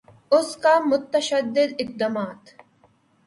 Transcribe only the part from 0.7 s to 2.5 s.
متشدد اقدامات